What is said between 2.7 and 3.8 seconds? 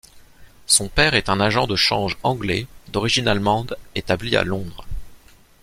d'origine allemande